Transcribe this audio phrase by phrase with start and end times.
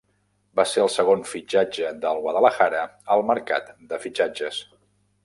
[0.59, 2.81] Va ser el segon fitxatge del Guadalajara
[3.17, 4.65] al mercat de fitxatges.